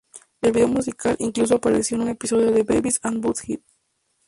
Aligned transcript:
El 0.41 0.51
video 0.51 0.67
musical 0.67 1.15
incluso 1.19 1.53
apareció 1.57 1.93
en 1.93 2.01
un 2.01 2.09
episodio 2.09 2.49
de 2.51 2.63
"Beavis 2.63 2.99
and 3.03 3.21
Butt-Head". 3.23 3.59